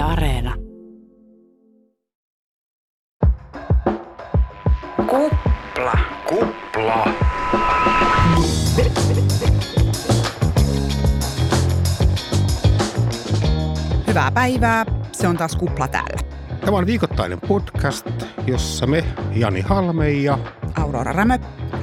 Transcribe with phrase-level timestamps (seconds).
[0.00, 0.54] Yle Areena.
[4.96, 5.92] Kupla.
[6.28, 7.04] Kupla.
[14.06, 14.86] Hyvää päivää.
[15.12, 16.20] Se on taas kupla täällä.
[16.64, 18.06] Tämä on viikoittainen podcast,
[18.46, 19.04] jossa me,
[19.34, 20.38] Jani Halme ja
[20.74, 21.38] Aurora Rämö.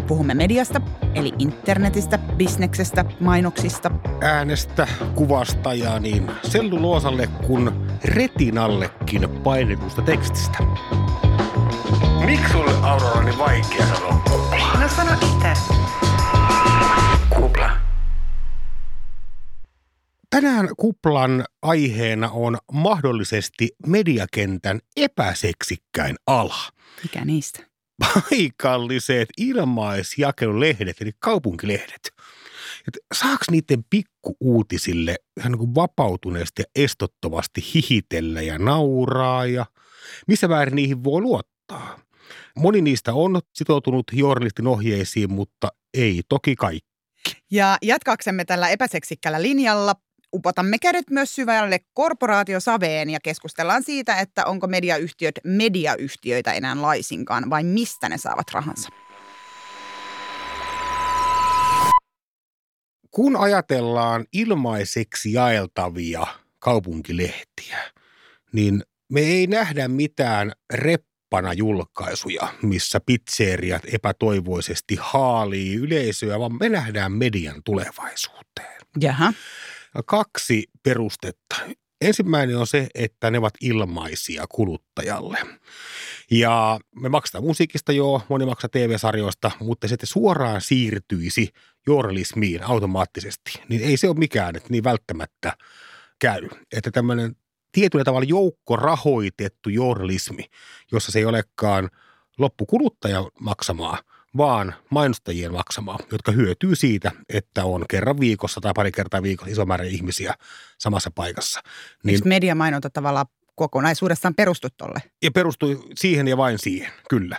[0.08, 0.82] Puhumme mediasta,
[1.16, 3.92] eli internetistä, bisneksestä, mainoksista.
[4.22, 10.58] äänestä, kuvasta ja niin selluloosalle kuin retinallekin painetusta tekstistä.
[12.26, 14.80] Miksi sulle Aurora on niin vaikea sanoa kupla?
[14.82, 15.54] No sano itse.
[17.36, 17.72] Kupla.
[20.30, 26.72] Tänään kuplan aiheena on mahdollisesti mediakentän epäseksikkäin ala.
[27.04, 27.60] Mikä niistä?
[28.00, 32.12] Paikalliset ilmaisjakelulehdet, eli kaupunkilehdet.
[32.88, 39.66] Et saaks niiden pikkuuutisille ihan niin kuin vapautuneesti ja estottomasti hihitellä ja nauraa ja
[40.28, 42.00] missä määrin niihin voi luottaa?
[42.56, 46.88] Moni niistä on sitoutunut journalistin ohjeisiin, mutta ei toki kaikki.
[47.52, 49.96] Ja jatkaaksemme tällä epäseksikkällä linjalla
[50.34, 57.64] upotamme kädet myös syvälle korporaatiosaveen ja keskustellaan siitä, että onko mediayhtiöt mediayhtiöitä enää laisinkaan vai
[57.64, 58.90] mistä ne saavat rahansa.
[63.12, 66.28] Kun ajatellaan ilmaiseksi jaeltavia
[66.60, 67.78] kaupunkilehtiä,
[68.54, 77.12] niin me ei nähdä mitään reppana julkaisuja, missä pizzeriat epätoivoisesti haalii yleisöä, vaan me nähdään
[77.12, 78.82] median tulevaisuuteen.
[79.00, 79.34] Jaha.
[80.06, 81.56] Kaksi perustetta.
[82.02, 85.38] Ensimmäinen on se, että ne ovat ilmaisia kuluttajalle.
[86.32, 91.50] Ja me maksetaan musiikista joo, moni maksaa TV-sarjoista, mutta se, että suoraan siirtyisi
[91.88, 95.54] journalismiin automaattisesti, niin ei se ole mikään, että niin välttämättä
[96.20, 96.50] käy.
[96.76, 97.36] Että tämmöinen
[97.72, 100.44] tietyllä tavalla joukkorahoitettu journalismi,
[100.92, 101.90] jossa se ei olekaan
[102.38, 104.00] loppukuluttaja maksamaa,
[104.38, 109.66] vaan mainostajien maksamaa, jotka hyötyy siitä, että on kerran viikossa tai pari kertaa viikossa iso
[109.66, 110.34] määrä ihmisiä
[110.80, 111.62] samassa paikassa.
[112.04, 112.16] Niin.
[112.16, 113.26] Eikö mediamainonta tavallaan
[113.58, 115.00] kokonaisuudessaan perustu tolle?
[115.24, 117.38] Ja perustuu siihen ja vain siihen, kyllä.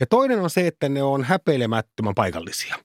[0.00, 2.76] Ja toinen on se, että ne on häpeilemättömän paikallisia.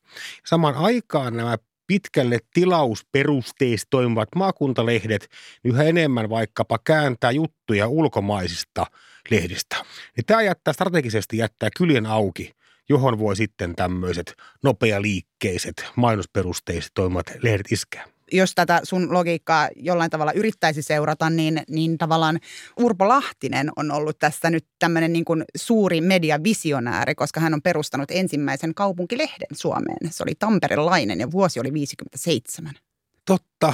[0.46, 1.58] Samaan aikaan nämä
[1.88, 5.30] pitkälle tilausperusteisesti toimivat maakuntalehdet
[5.64, 8.86] yhä enemmän vaikkapa kääntää juttuja ulkomaisista
[9.32, 9.76] lehdistä.
[10.18, 12.52] Niin tämä jättää strategisesti jättää kyljen auki,
[12.90, 14.34] johon voi sitten tämmöiset
[14.64, 21.98] nopealiikkeiset, mainosperusteiset toimivat lehdet iskeä jos tätä sun logiikkaa jollain tavalla yrittäisi seurata, niin, niin
[21.98, 22.40] tavallaan
[22.80, 28.12] Urpo Lahtinen on ollut tässä nyt tämmöinen niin kuin suuri mediavisionääri, koska hän on perustanut
[28.12, 30.12] ensimmäisen kaupunkilehden Suomeen.
[30.12, 32.74] Se oli tamperelainen ja vuosi oli 57.
[33.26, 33.74] Totta.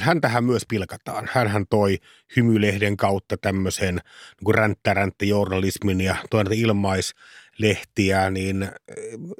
[0.00, 1.28] Häntähän myös pilkataan.
[1.32, 1.98] Hänhän toi
[2.36, 4.00] hymylehden kautta tämmöisen
[4.40, 8.72] niin ränttä-ränttä-journalismin ja toinen ilmaislehtiä, niin eh,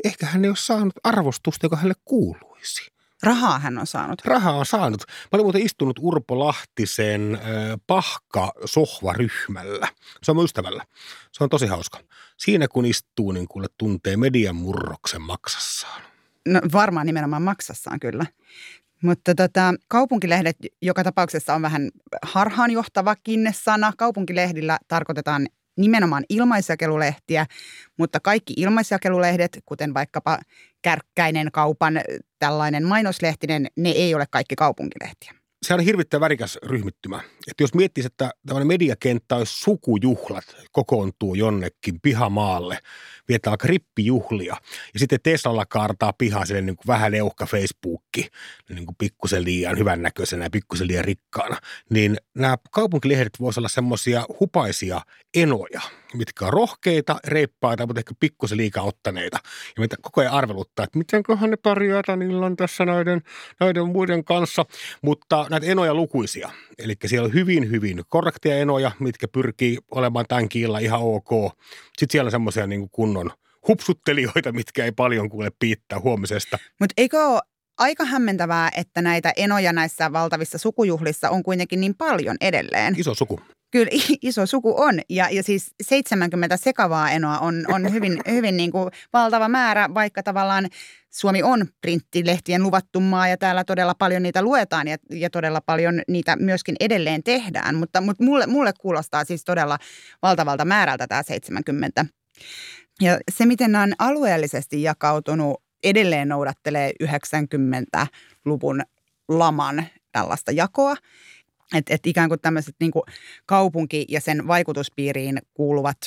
[0.05, 2.98] ehkä hän ei ole saanut arvostusta, joka hänelle kuuluisi.
[3.23, 4.23] Rahaa hän on saanut.
[4.25, 5.05] Rahaa on saanut.
[5.09, 7.41] Mä olin muuten istunut Urpo Lahtisen äh,
[7.87, 9.89] pahka-sohvaryhmällä.
[10.23, 10.85] Se on mun ystävällä.
[11.33, 11.99] Se on tosi hauska.
[12.37, 16.03] Siinä kun istuu, niin kuule tuntee median murroksen maksassaan.
[16.49, 18.27] No varmaan nimenomaan maksassaan kyllä.
[19.03, 21.91] Mutta tota, kaupunkilehdet joka tapauksessa on vähän
[22.23, 23.93] harhaanjohtavakin sana.
[23.97, 25.47] Kaupunkilehdillä tarkoitetaan
[25.79, 27.47] nimenomaan ilmaisjakelulehtiä,
[27.99, 30.39] mutta kaikki ilmaisjakelulehdet, kuten vaikkapa
[30.83, 32.01] Kärkkäinen kaupan
[32.39, 35.38] tällainen mainoslehtinen, ne ei ole kaikki kaupunkilehtiä.
[35.63, 37.21] Se on hirvittävän värikäs ryhmittymä.
[37.51, 42.79] Että jos miettisi, että tämmöinen mediakenttä olisi sukujuhlat, kokoontuu jonnekin pihamaalle,
[43.29, 44.57] viettää vaikka rippijuhlia,
[44.95, 48.29] ja sitten Teslalla kaartaa pihaa sille niin kuin vähän leuhka Facebookki,
[48.69, 51.57] niin kuin pikkusen liian hyvännäköisenä ja pikkusen liian rikkaana,
[51.91, 55.01] niin nämä kaupunkilehdet voisivat olla semmoisia hupaisia
[55.35, 55.81] enoja,
[56.15, 59.39] mitkä on rohkeita, reippaita, mutta ehkä pikkusen liikaa ottaneita.
[59.77, 63.23] Ja mitä koko ajan arveluttaa, että mitenköhän ne pärjää tämän illan tässä näiden,
[63.61, 64.65] näiden muiden kanssa.
[65.03, 66.51] Mutta näitä enoja lukuisia.
[66.79, 71.31] Eli siellä on hyvin, hyvin korrektia enoja, mitkä pyrkii olemaan tämän kiillä ihan ok.
[71.99, 73.31] Sitten siellä on semmoisia niin kunnon
[73.69, 76.59] hupsuttelijoita, mitkä ei paljon kuule piittää huomisesta.
[76.81, 77.41] Mutta eikö ole
[77.79, 82.95] aika hämmentävää, että näitä enoja näissä valtavissa sukujuhlissa on kuitenkin niin paljon edelleen?
[82.99, 83.41] Iso suku.
[83.71, 83.91] Kyllä
[84.23, 88.91] iso suku on ja, ja siis 70 sekavaa enoa on, on hyvin, hyvin niin kuin
[89.13, 90.69] valtava määrä, vaikka tavallaan
[91.11, 96.03] Suomi on printtilehtien luvattu maa ja täällä todella paljon niitä luetaan ja, ja todella paljon
[96.09, 97.75] niitä myöskin edelleen tehdään.
[97.75, 99.79] Mutta, mutta mulle, mulle kuulostaa siis todella
[100.23, 102.07] valtavalta määrältä tämä 70.
[103.01, 108.83] Ja se, miten nämä on alueellisesti jakautunut, edelleen noudattelee 90-luvun
[109.29, 110.97] laman tällaista jakoa.
[111.75, 113.03] Että et ikään kuin tämmöiset niin kuin
[113.47, 115.99] kaupunki ja sen vaikutuspiiriin kuuluvat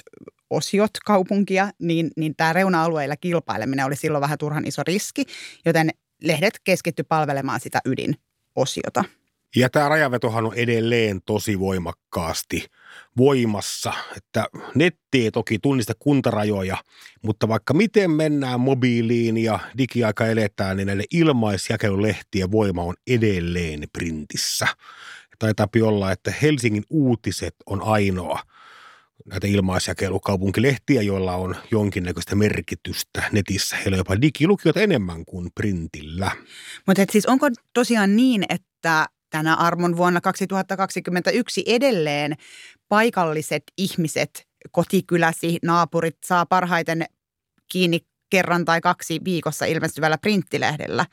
[0.49, 5.25] osiot kaupunkia, niin, niin tämä reuna-alueilla kilpaileminen oli silloin vähän turhan iso riski,
[5.65, 5.89] joten
[6.21, 9.03] lehdet keskitty palvelemaan sitä ydinosiota.
[9.55, 12.65] Ja tämä rajavetohan on edelleen tosi voimakkaasti
[13.17, 16.77] voimassa, että netti ei toki tunnista kuntarajoja,
[17.21, 24.67] mutta vaikka miten mennään mobiiliin ja digiaika eletään, niin näiden ilmaisjakelulehtien voima on edelleen printissä.
[25.41, 28.39] Taitaa olla, että Helsingin uutiset on ainoa
[29.25, 33.75] näitä ilmaisjakelukaupunkilehtiä, joilla on jonkinnäköistä merkitystä netissä.
[33.75, 36.31] Heillä on jopa digilukiot enemmän kuin printillä.
[36.87, 42.35] Mutta siis onko tosiaan niin, että tänä armon vuonna 2021 edelleen
[42.89, 47.05] paikalliset ihmiset, kotikyläsi, naapurit saa parhaiten
[47.71, 47.99] kiinni
[48.29, 51.05] kerran tai kaksi viikossa ilmestyvällä printtilehdellä.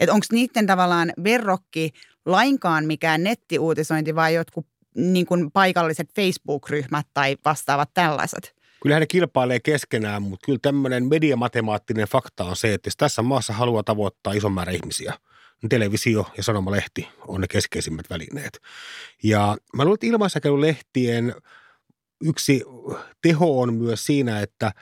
[0.00, 1.90] Että onko niiden tavallaan verrokki
[2.26, 8.54] lainkaan mikään nettiuutisointi vai jotkut niin kuin paikalliset Facebook-ryhmät tai vastaavat tällaiset?
[8.82, 13.52] Kyllä ne kilpailee keskenään, mutta kyllä tämmöinen mediamatemaattinen fakta on se, että jos tässä maassa
[13.52, 15.14] haluaa tavoittaa ison määrä ihmisiä–
[15.64, 18.60] niin televisio ja sanomalehti on ne keskeisimmät välineet.
[19.22, 21.34] Ja mä luulen, että ilmaisjakelulehtien
[22.24, 22.62] yksi
[23.22, 24.72] teho on myös siinä, että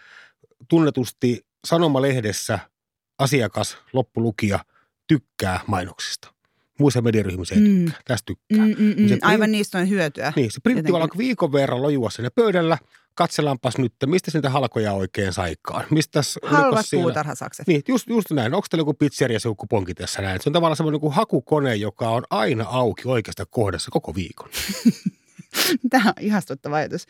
[0.69, 2.59] tunnetusti sanomalehdessä
[3.19, 4.65] asiakas, loppulukija
[5.07, 6.35] tykkää mainoksista.
[6.79, 7.85] Muissa mediaryhmissä mm.
[7.85, 8.01] tykkää.
[8.05, 8.67] Tästä tykkää.
[8.67, 9.07] Mm, mm, mm.
[9.07, 10.33] Niin Aivan niistä on hyötyä.
[10.37, 12.79] Niin, se printti on viikon verran lojua sinne pöydällä–
[13.15, 15.85] katsellaanpas nyt, mistä niitä halkoja oikein saikaan.
[15.91, 17.67] Mistäs, Halvat puutarhasakset.
[17.67, 18.55] Niin, just, just näin.
[18.55, 20.41] Onko teillä joku pizzeria se joku ponki tässä näin?
[20.41, 24.49] Se on tavallaan semmoinen kuin hakukone, joka on aina auki oikeasta kohdassa koko viikon.
[25.91, 27.07] Tämä on ihastuttava ajatus.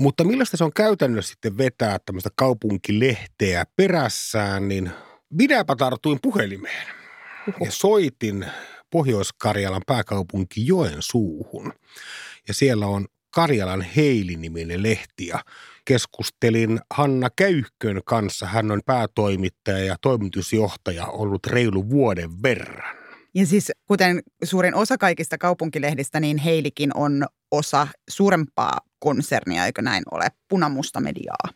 [0.00, 4.90] Mutta millaista se on käytännössä sitten vetää tämmöistä kaupunkilehteä perässään, niin
[5.30, 6.86] minäpä tartuin puhelimeen
[7.48, 7.64] Uhu.
[7.64, 8.46] ja soitin
[8.90, 11.72] Pohjois-Karjalan pääkaupunki Joensuuhun.
[12.48, 15.44] Ja siellä on Karjalan Heili-niminen lehti ja
[15.84, 18.46] keskustelin Hanna Käyhkön kanssa.
[18.46, 22.96] Hän on päätoimittaja ja toimitusjohtaja ollut reilu vuoden verran.
[23.34, 30.02] Ja siis kuten suurin osa kaikista kaupunkilehdistä, niin Heilikin on osa suurempaa konsernia, eikö näin
[30.10, 31.48] ole, punamusta mediaa?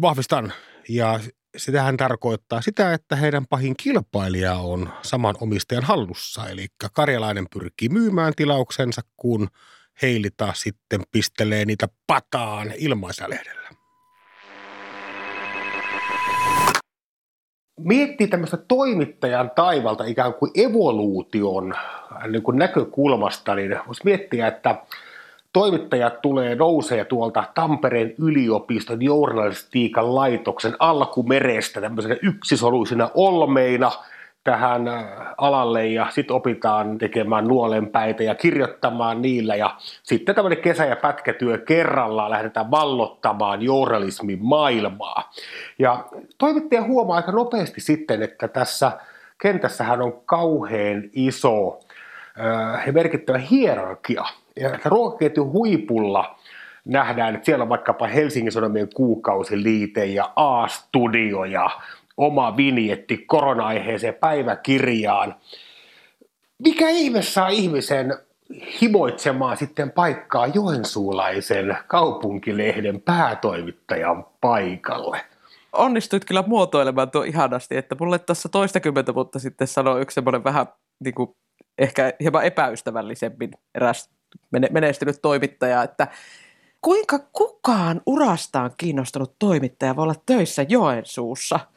[0.00, 0.52] Vahvistan.
[0.88, 1.20] Ja
[1.56, 6.48] sitähän tarkoittaa sitä, että heidän pahin kilpailija on saman omistajan hallussa.
[6.48, 9.48] Eli karjalainen pyrkii myymään tilauksensa, kun–
[10.02, 13.68] Heili taas sitten pistelee niitä pataan ilmaisalehdellä.
[17.80, 21.74] Miettii tämmöistä toimittajan taivalta ikään kuin evoluution
[22.28, 24.76] niin kuin näkökulmasta, niin voisi miettiä, että
[25.54, 33.92] toimittajat tulee nousee tuolta Tampereen yliopiston journalistiikan laitoksen alkumerestä tämmöisenä yksisoluisina olmeina–
[34.44, 35.04] tähän äh,
[35.38, 41.58] alalle ja sitten opitaan tekemään nuolenpäitä ja kirjoittamaan niillä ja sitten tämmöinen kesä- ja pätkätyö
[41.58, 45.32] kerrallaan lähdetään vallottamaan journalismin maailmaa.
[45.78, 46.04] Ja
[46.38, 48.92] toimittaja huomaa aika nopeasti sitten, että tässä
[49.38, 51.80] kentässähän on kauhean iso
[52.40, 54.24] äh, ja merkittävä hierarkia.
[54.84, 56.38] Ruokaketjun huipulla
[56.84, 61.70] nähdään, että siellä on vaikkapa Helsingin Sanomien kuukausiliite ja A-studio ja
[62.16, 65.34] oma vinjetti korona-aiheeseen päiväkirjaan.
[66.58, 68.18] Mikä ihme saa ihmisen
[68.82, 75.20] himoitsemaan sitten paikkaa Joensuulaisen kaupunkilehden päätoimittajan paikalle?
[75.72, 80.66] Onnistuit kyllä muotoilemaan tuo ihanasti, että mulle tässä toistakymmentä vuotta sitten sanoi yksi semmoinen vähän
[81.04, 81.30] niin kuin,
[81.78, 84.10] ehkä hieman epäystävällisemmin eräs
[84.70, 86.08] menestynyt toimittaja, että
[86.82, 91.60] kuinka kukaan urastaan kiinnostunut toimittaja voi olla töissä Joensuussa–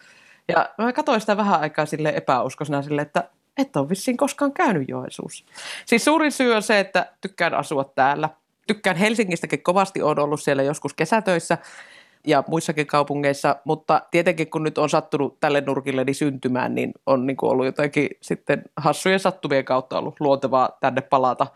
[0.47, 4.89] ja mä katsoin sitä vähän aikaa sille epäuskoisena sille, että et ole vissiin koskaan käynyt
[4.89, 5.45] Joensuussa.
[5.85, 8.29] Siis suurin syy on se, että tykkään asua täällä.
[8.67, 11.57] Tykkään Helsingistäkin kovasti, on ollut siellä joskus kesätöissä
[12.27, 17.27] ja muissakin kaupungeissa, mutta tietenkin kun nyt on sattunut tälle nurkille niin syntymään, niin on
[17.27, 21.47] niin kuin ollut jotenkin sitten hassujen sattumien kautta ollut luontevaa tänne palata.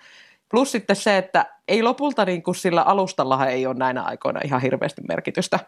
[0.51, 4.62] Plus sitten se, että ei lopulta niin kuin sillä alustallahan ei ole näinä aikoina ihan
[4.62, 5.60] hirveästi merkitystä.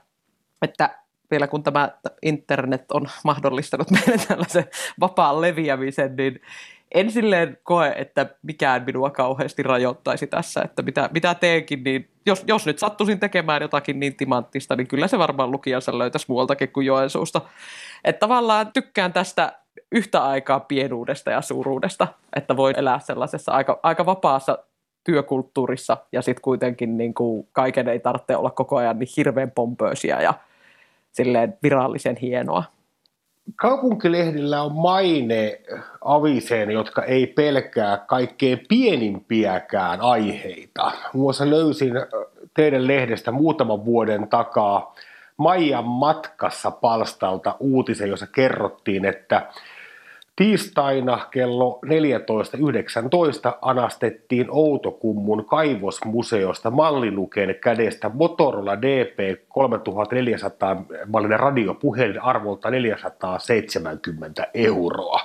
[0.61, 0.99] Että
[1.31, 1.89] vielä kun tämä
[2.21, 4.65] internet on mahdollistanut meille tällaisen
[4.99, 6.41] vapaan leviämisen, niin
[6.93, 12.43] en silleen koe, että mikään minua kauheasti rajoittaisi tässä, että mitä, mitä teenkin, niin jos,
[12.47, 16.85] jos nyt sattuisin tekemään jotakin niin timanttista, niin kyllä se varmaan lukijansa löytäisi muualtakin kuin
[16.85, 17.41] Joensuusta.
[18.03, 19.53] Että tavallaan tykkään tästä
[19.91, 24.57] yhtä aikaa pienuudesta ja suuruudesta, että voi elää sellaisessa aika, aika vapaassa
[25.03, 30.21] työkulttuurissa ja sitten kuitenkin niin kuin kaiken ei tarvitse olla koko ajan niin hirveän pompöösiä
[30.21, 30.33] ja
[31.11, 32.63] silleen virallisen hienoa.
[33.55, 35.61] kaupunkilehdillä on maine
[36.01, 40.91] aviseen, jotka ei pelkää kaikkein pienimpiäkään aiheita.
[41.13, 41.93] Muassa löysin
[42.53, 44.95] teidän lehdestä muutaman vuoden takaa
[45.37, 49.47] Maijan matkassa palstalta uutisen, jossa kerrottiin, että
[50.35, 64.47] Tiistaina kello 14.19 anastettiin Outokummun kaivosmuseosta malliluken kädestä Motorola DP 3400 mallinen radiopuhelin arvolta 470
[64.53, 65.21] euroa.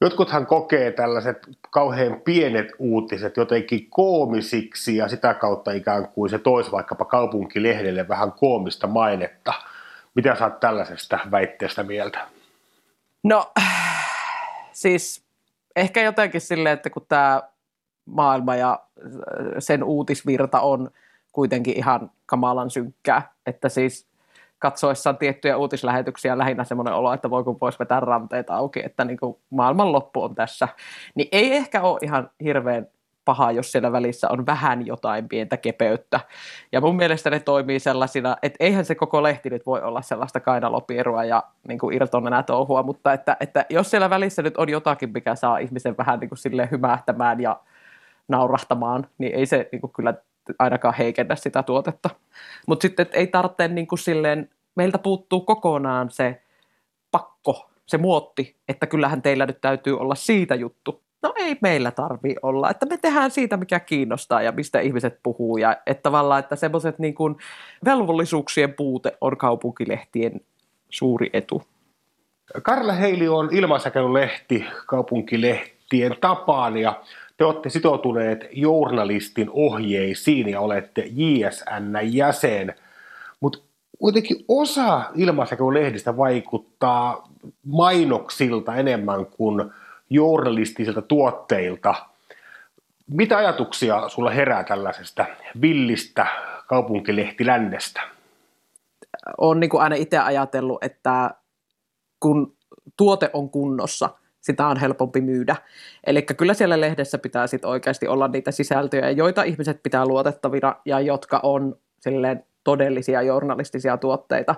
[0.00, 1.38] Jotkuthan kokee tällaiset
[1.70, 8.32] kauhean pienet uutiset jotenkin koomisiksi ja sitä kautta ikään kuin se toisi vaikkapa kaupunkilehdelle vähän
[8.32, 9.52] koomista mainetta.
[10.14, 12.20] Mitä saat tällaisesta väitteestä mieltä?
[13.22, 13.52] No
[14.80, 15.24] siis
[15.76, 17.42] ehkä jotenkin silleen, että kun tämä
[18.04, 18.80] maailma ja
[19.58, 20.90] sen uutisvirta on
[21.32, 24.06] kuitenkin ihan kamalan synkkää, että siis
[24.58, 29.18] katsoessaan tiettyjä uutislähetyksiä lähinnä semmoinen olo, että voi kun voisi vetää ranteita auki, että niin
[29.18, 30.68] kuin maailman loppu on tässä,
[31.14, 32.86] niin ei ehkä ole ihan hirveän
[33.24, 36.20] paha, jos siellä välissä on vähän jotain pientä kepeyttä.
[36.72, 40.40] Ja mun mielestä ne toimii sellaisina, että eihän se koko lehti nyt voi olla sellaista
[40.40, 45.12] kainalopierua ja niin kuin irtonenä touhua, mutta että, että jos siellä välissä nyt on jotakin,
[45.12, 47.60] mikä saa ihmisen vähän niin kuin silleen hymähtämään ja
[48.28, 50.14] naurahtamaan, niin ei se niin kuin kyllä
[50.58, 52.10] ainakaan heikennä sitä tuotetta.
[52.66, 56.42] Mutta sitten ei tarvitse niin kuin silleen, meiltä puuttuu kokonaan se
[57.10, 61.02] pakko, se muotti, että kyllähän teillä nyt täytyy olla siitä juttu.
[61.22, 65.56] No ei meillä tarvi olla, että me tehdään siitä, mikä kiinnostaa ja mistä ihmiset puhuu.
[65.56, 67.36] Ja että tavallaan, että semmoiset niin kuin
[67.84, 70.40] velvollisuuksien puute on kaupunkilehtien
[70.90, 71.62] suuri etu.
[72.62, 77.02] Karla Heili on ilmaisäkelylehti kaupunkilehtien tapaan ja
[77.36, 82.74] te olette sitoutuneet journalistin ohjeisiin ja olette JSN-jäsen,
[83.40, 83.58] mutta
[83.98, 87.28] kuitenkin osa ilmaisäkelylehdistä vaikuttaa
[87.66, 89.70] mainoksilta enemmän kuin
[90.10, 91.94] journalistisilta tuotteilta.
[93.06, 95.26] Mitä ajatuksia sulla herää tällaisesta
[95.60, 96.26] villistä
[96.66, 98.00] kaupunkilehtilännestä?
[99.38, 101.30] Olen niin aina itse ajatellut, että
[102.20, 102.56] kun
[102.96, 105.56] tuote on kunnossa, sitä on helpompi myydä.
[106.06, 111.00] Eli kyllä siellä lehdessä pitää sit oikeasti olla niitä sisältöjä, joita ihmiset pitää luotettavina ja
[111.00, 114.54] jotka on silleen todellisia journalistisia tuotteita.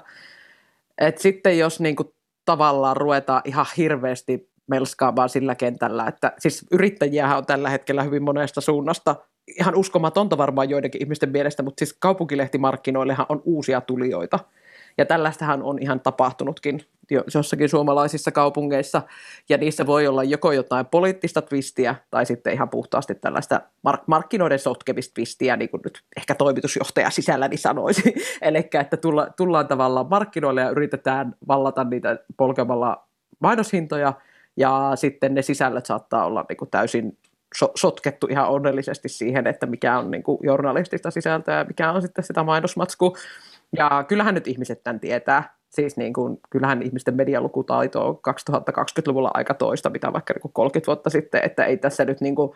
[0.99, 7.47] Et sitten jos niinku tavallaan ruvetaan ihan hirveästi melskaamaan sillä kentällä, että siis yrittäjiä on
[7.47, 9.17] tällä hetkellä hyvin monesta suunnasta,
[9.59, 14.39] ihan uskomatonta varmaan joidenkin ihmisten mielestä, mutta siis kaupunkilehtimarkkinoillehan on uusia tulijoita.
[14.99, 16.81] Ja tällaistähän on ihan tapahtunutkin
[17.35, 19.03] jossakin suomalaisissa kaupungeissa,
[19.49, 24.59] ja niissä voi olla joko jotain poliittista twistiä, tai sitten ihan puhtaasti tällaista mark- markkinoiden
[24.59, 28.15] sotkemista twistiä, niin kuin nyt ehkä toimitusjohtaja sisälläni sanoisi.
[28.43, 33.05] Eli että tulla, tullaan tavallaan markkinoille ja yritetään vallata niitä polkemalla
[33.41, 34.13] mainoshintoja,
[34.57, 37.19] ja sitten ne sisällöt saattaa olla niin kuin täysin
[37.55, 42.03] so- sotkettu ihan onnellisesti siihen, että mikä on niin kuin journalistista sisältöä ja mikä on
[42.03, 43.13] sitten sitä mainosmatskua.
[43.77, 45.55] Ja kyllähän nyt ihmiset tämän tietää.
[45.71, 48.21] Siis niin kuin, kyllähän ihmisten medialukutaito on
[48.71, 52.35] 2020-luvulla aika toista, mitä vaikka niin kuin 30 vuotta sitten, että ei tässä nyt niin
[52.35, 52.53] kuin,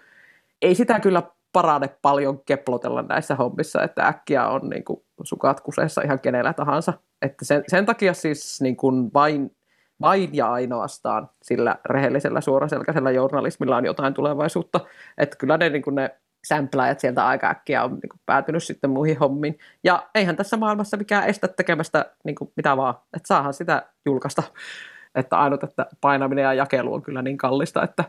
[0.62, 1.22] ei sitä kyllä
[1.52, 6.92] parane paljon keplotella näissä hommissa, että äkkiä on niin kuin, sukat kuseessa ihan kenellä tahansa.
[7.22, 9.56] Että sen, sen takia siis niin kuin vain
[10.00, 14.80] vain ja ainoastaan sillä rehellisellä suoraselkäisellä journalismilla on jotain tulevaisuutta.
[15.18, 19.18] Että kyllä ne, niin ne sämpläjät sieltä aika äkkiä on niin kuin, päätynyt sitten muihin
[19.18, 19.58] hommiin.
[19.84, 24.42] Ja eihän tässä maailmassa mikään estä tekemästä niin kuin, mitä vaan, että saahan sitä julkaista.
[25.14, 28.04] Että ainut, että painaminen ja jakelu on kyllä niin kallista, että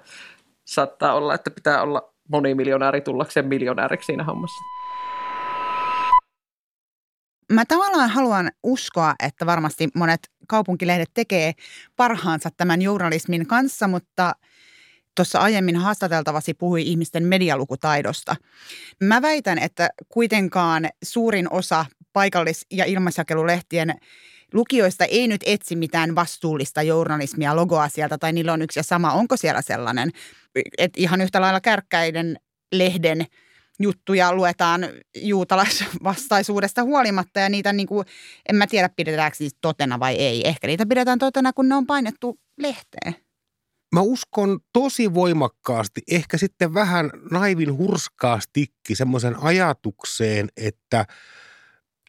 [0.65, 4.63] saattaa olla, että pitää olla monimiljonääri tullakseen miljonääriksi siinä hommassa
[7.51, 11.53] mä tavallaan haluan uskoa, että varmasti monet kaupunkilehdet tekee
[11.95, 14.35] parhaansa tämän journalismin kanssa, mutta
[15.15, 18.35] tuossa aiemmin haastateltavasi puhui ihmisten medialukutaidosta.
[19.03, 23.93] Mä väitän, että kuitenkaan suurin osa paikallis- ja ilmaisjakelulehtien
[24.53, 29.13] lukijoista ei nyt etsi mitään vastuullista journalismia, logoa sieltä, tai niillä on yksi ja sama.
[29.13, 30.11] Onko siellä sellainen?
[30.77, 32.37] Et ihan yhtä lailla kärkkäiden
[32.71, 33.25] lehden–
[33.79, 34.81] juttuja luetaan
[35.15, 38.05] juutalaisvastaisuudesta huolimatta ja niitä niin kuin,
[38.49, 40.47] en mä tiedä pidetäänkö niistä totena vai ei.
[40.47, 43.15] Ehkä niitä pidetään totena, kun ne on painettu lehteen.
[43.95, 51.05] Mä uskon tosi voimakkaasti, ehkä sitten vähän naivin hurskaastikin semmoisen ajatukseen, että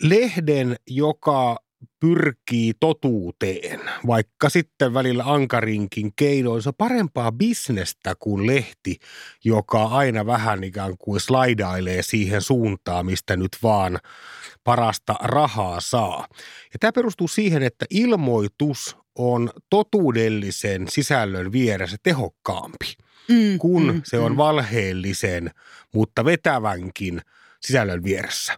[0.02, 1.56] lehden, joka
[2.00, 6.12] pyrkii totuuteen, vaikka sitten välillä ankarinkin
[6.48, 8.98] on parempaa bisnestä kuin lehti,
[9.44, 13.98] joka aina vähän ikään kuin slaidailee siihen suuntaan, mistä nyt vaan
[14.64, 16.26] parasta rahaa saa.
[16.72, 22.94] Ja tämä perustuu siihen, että ilmoitus on totuudellisen sisällön vieressä tehokkaampi,
[23.28, 24.36] Mm, kun mm, se on mm.
[24.36, 25.50] valheellisen,
[25.94, 27.20] mutta vetävänkin
[27.60, 28.56] sisällön vieressä.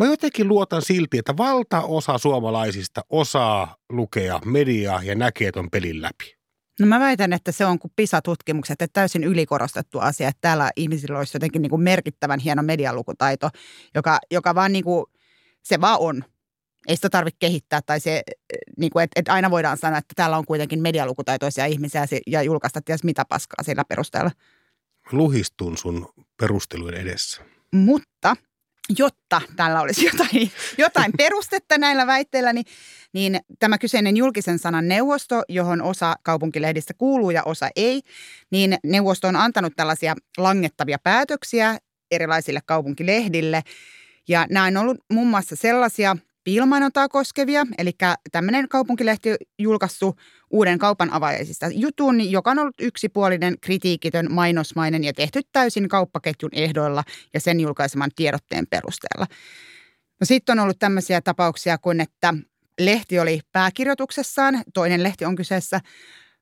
[0.00, 6.36] Mä jotenkin luotan silti, että valtaosa suomalaisista osaa lukea mediaa ja näkee ton pelin läpi.
[6.80, 11.18] No mä väitän, että se on kuin PISA-tutkimukset, että täysin ylikorostettu asia, että täällä ihmisillä
[11.18, 13.48] olisi jotenkin niin kuin merkittävän hieno medialukutaito,
[13.94, 15.06] joka, joka vaan niin kuin,
[15.62, 16.24] se vaan on.
[16.88, 18.22] Ei sitä tarvitse kehittää tai se,
[18.76, 22.80] niin kuin, että, että aina voidaan sanoa, että täällä on kuitenkin medialukutaitoisia ihmisiä ja julkaista
[22.82, 24.30] ties mitä paskaa sillä perusteella.
[25.12, 26.08] Luhistun sun
[26.40, 27.42] perustelujen edessä.
[27.74, 28.36] Mutta
[28.98, 32.64] jotta tällä olisi jotain, jotain perustetta näillä väitteillä, niin,
[33.12, 38.02] niin tämä kyseinen julkisen sanan neuvosto, johon osa kaupunkilehdistä kuuluu ja osa ei,
[38.50, 41.78] niin neuvosto on antanut tällaisia langettavia päätöksiä
[42.10, 43.62] erilaisille kaupunkilehdille.
[44.28, 47.92] Ja nämä on ollut muun muassa sellaisia piilmainontaa koskevia, eli
[48.32, 50.18] tämmöinen kaupunkilehti julkaissut
[50.50, 51.66] uuden kaupan avajaisista.
[51.74, 57.04] Jutun, joka on ollut yksipuolinen, kritiikitön, mainosmainen ja tehty täysin kauppaketjun ehdoilla
[57.34, 59.26] ja sen julkaiseman tiedotteen perusteella.
[60.20, 62.34] No sitten on ollut tämmöisiä tapauksia kuin, että
[62.80, 65.80] lehti oli pääkirjoituksessaan, toinen lehti on kyseessä,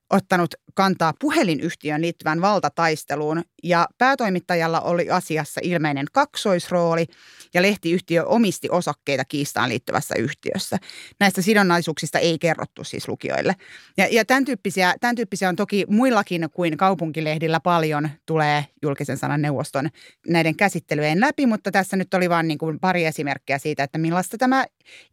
[0.09, 7.05] ottanut kantaa puhelinyhtiön liittyvään valtataisteluun ja päätoimittajalla oli asiassa ilmeinen kaksoisrooli
[7.53, 10.77] ja lehtiyhtiö omisti osakkeita kiistaan liittyvässä yhtiössä.
[11.19, 13.55] Näistä sidonnaisuuksista ei kerrottu siis lukijoille.
[13.97, 19.41] Ja, ja tämän, tyyppisiä, tämän tyyppisiä on toki muillakin kuin kaupunkilehdillä paljon tulee julkisen sanan
[19.41, 19.89] neuvoston
[20.27, 24.65] näiden käsittelyjen läpi, mutta tässä nyt oli vain niin pari esimerkkiä siitä, että millaista tämä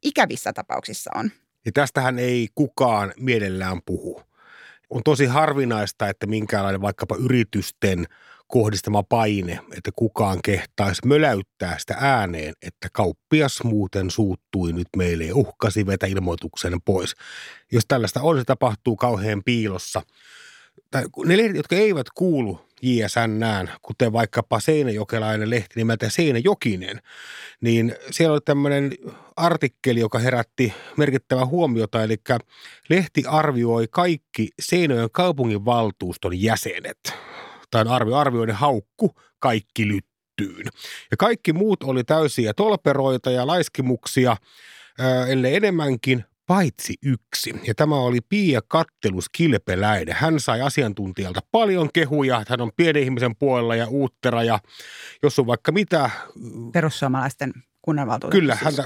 [0.02, 1.30] ikävissä tapauksissa on.
[1.66, 4.25] Ja tästähän ei kukaan mielellään puhu.
[4.90, 8.06] On tosi harvinaista, että minkäänlainen vaikkapa yritysten
[8.46, 15.34] kohdistama paine, että kukaan kehtaisi möläyttää sitä ääneen, että kauppias muuten suuttui nyt meille ja
[15.34, 17.14] uhkasi vetä ilmoituksen pois.
[17.72, 20.02] Jos tällaista on, se tapahtuu kauhean piilossa.
[20.90, 27.00] Tai ne lehdet, jotka eivät kuulu JSNään, kuten vaikkapa Seinäjokelainen lehti nimeltä Seinäjokinen,
[27.60, 28.92] niin siellä oli tämmöinen
[29.36, 32.16] artikkeli, joka herätti merkittävää huomiota, eli
[32.88, 36.98] lehti arvioi kaikki Seinäjoen kaupunginvaltuuston jäsenet.
[37.70, 40.66] Tai arvio, arvioiden haukku kaikki lyttyyn.
[41.10, 44.36] Ja kaikki muut oli täysiä tolperoita ja laiskimuksia,
[45.28, 47.54] ellei enemmänkin, paitsi yksi.
[47.66, 50.16] Ja tämä oli Pia Kattelus Kilpeläinen.
[50.18, 54.58] Hän sai asiantuntijalta paljon kehuja, hän on pienen ihmisen puolella ja uuttera ja
[55.22, 56.10] jos on vaikka mitä
[56.72, 58.40] Perussuomalaisten kunnanvaltuutettu.
[58.40, 58.82] Kyllä, siis häntä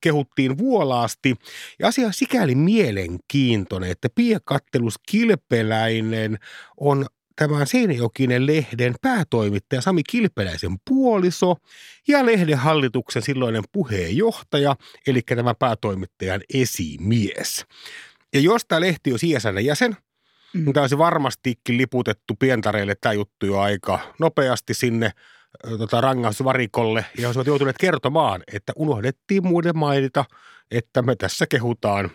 [0.00, 1.36] kehuttiin vuolaasti.
[1.78, 6.38] Ja asia on sikäli mielenkiintoinen, että Pia Kattelus Kilpeläinen
[6.76, 7.06] on
[7.48, 11.56] tämän Seinäjokinen lehden päätoimittaja Sami Kilpeläisen puoliso
[12.08, 14.76] ja lehden hallituksen silloinen puheenjohtaja,
[15.06, 17.66] eli tämä päätoimittajan esimies.
[18.34, 19.96] Ja jos tämä lehti on CSN jäsen,
[20.54, 20.64] Mm.
[20.64, 25.10] niin tämä olisi varmastikin liputettu pientareille tämä juttu jo aika nopeasti sinne
[25.78, 30.24] tota, rangaistusvarikolle ja olisivat joutuneet kertomaan, että unohdettiin muiden mainita,
[30.70, 32.10] että me tässä kehutaan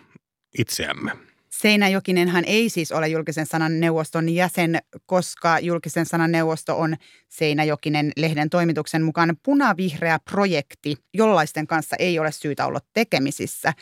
[0.58, 1.12] itseämme.
[1.60, 6.96] Seinäjokinenhan ei siis ole julkisen sanan neuvoston jäsen, koska julkisen sanan neuvosto on
[7.28, 13.72] Seinäjokinen lehden toimituksen mukaan punavihreä projekti, jollaisten kanssa ei ole syytä olla tekemisissä.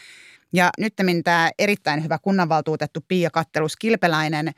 [0.53, 4.53] Ja nyt tämä erittäin hyvä kunnanvaltuutettu Pia Kattelus Kilpeläinen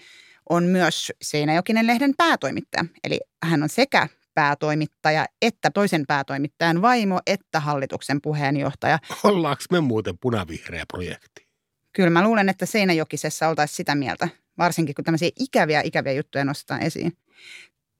[0.51, 2.85] on myös Seinäjokinen lehden päätoimittaja.
[3.05, 8.99] Eli hän on sekä päätoimittaja että toisen päätoimittajan vaimo että hallituksen puheenjohtaja.
[9.25, 11.46] Ollaanko me muuten punavihreä projekti?
[11.97, 14.29] Kyllä mä luulen, että Seinäjokisessa oltaisiin sitä mieltä,
[14.59, 17.13] varsinkin kun tämmöisiä ikäviä, ikäviä juttuja nostetaan esiin.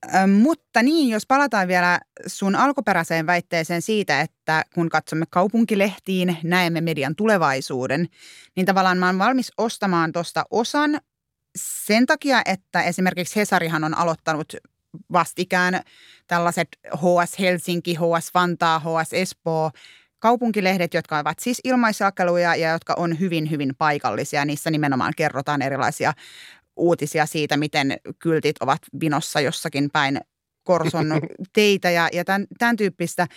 [0.05, 6.81] Ö, mutta niin, jos palataan vielä sun alkuperäiseen väitteeseen siitä, että kun katsomme kaupunkilehtiin, näemme
[6.81, 8.07] median tulevaisuuden,
[8.55, 11.01] niin tavallaan mä oon valmis ostamaan tuosta osan
[11.55, 14.53] sen takia, että esimerkiksi Hesarihan on aloittanut
[15.11, 15.81] vastikään
[16.27, 19.71] tällaiset HS Helsinki, HS Vantaa, HS Espoo
[20.19, 24.45] kaupunkilehdet, jotka ovat siis ilmaisjakeluja ja jotka on hyvin, hyvin paikallisia.
[24.45, 26.13] Niissä nimenomaan kerrotaan erilaisia
[26.75, 30.19] uutisia siitä, miten kyltit ovat vinossa jossakin päin
[30.63, 31.07] Korson
[31.53, 33.27] teitä ja, ja tämän, tämän tyyppistä.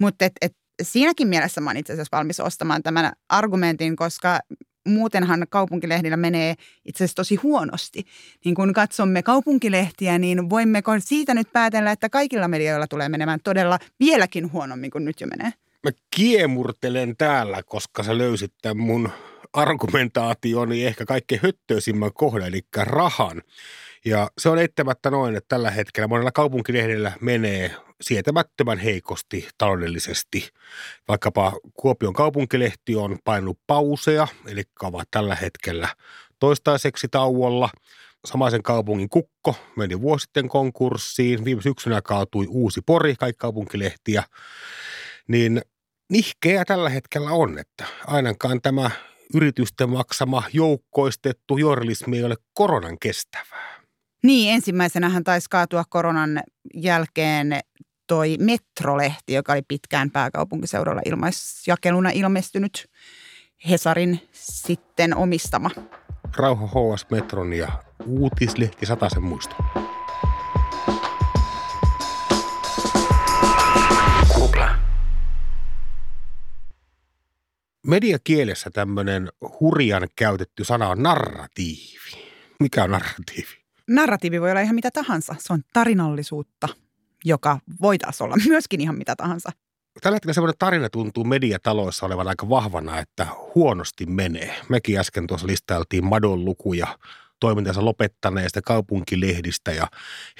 [0.00, 4.40] Mutta et, et siinäkin mielessä mä oon itse asiassa valmis ostamaan tämän argumentin, koska
[4.88, 8.04] muutenhan kaupunkilehdillä menee itse asiassa tosi huonosti.
[8.44, 13.78] Niin kun katsomme kaupunkilehtiä, niin voimmeko siitä nyt päätellä, että kaikilla medioilla tulee menemään todella
[14.00, 15.52] vieläkin huonommin kuin nyt jo menee?
[15.84, 19.10] Mä kiemurtelen täällä, koska sä löysit tämän mun
[19.52, 23.42] argumentaationi ehkä kaikkein höttöisimmän kohdan, eli rahan.
[24.04, 30.48] Ja se on eittämättä noin, että tällä hetkellä monella kaupunkilehdellä menee sietämättömän heikosti taloudellisesti.
[31.08, 35.88] Vaikkapa Kuopion kaupunkilehti on painut pauseja, eli ovat tällä hetkellä
[36.38, 37.70] toistaiseksi tauolla.
[38.24, 41.44] Samaisen kaupungin kukko meni vuosi sitten konkurssiin.
[41.44, 44.22] Viime syksynä kaatui uusi pori, kaikki kaupunkilehtiä.
[45.28, 45.62] Niin
[46.10, 48.90] nihkeä tällä hetkellä on, että ainakaan tämä
[49.34, 53.78] yritysten maksama joukkoistettu journalismi ei ole koronan kestävää.
[54.22, 56.42] Niin, ensimmäisenähän taisi kaatua koronan
[56.74, 57.60] jälkeen
[58.06, 62.86] toi Metrolehti, joka oli pitkään pääkaupunkiseudulla ilmaisjakeluna ilmestynyt
[63.68, 65.70] Hesarin sitten omistama.
[66.36, 67.68] Rauha HS Metron ja
[68.06, 69.54] uutislehti Sataisen muisto.
[77.86, 79.28] Mediakielessä tämmöinen
[79.60, 82.28] hurjan käytetty sana on narratiivi.
[82.60, 83.58] Mikä on narratiivi?
[83.88, 85.34] Narratiivi voi olla ihan mitä tahansa.
[85.38, 86.68] Se on tarinallisuutta,
[87.24, 89.50] joka voi taas olla myöskin ihan mitä tahansa.
[90.00, 94.54] Tällä hetkellä semmoinen tarina tuntuu mediataloissa olevan aika vahvana, että huonosti menee.
[94.68, 96.98] Mekin äsken tuossa listailtiin madon lukuja
[97.40, 99.86] toimintansa lopettaneista kaupunkilehdistä ja